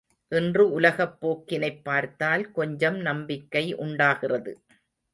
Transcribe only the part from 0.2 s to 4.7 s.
இன்று உலகப் போக்கினைப் பார்த்தால் கொஞ்சம் நம்பிக்கை உண்டாகிறது.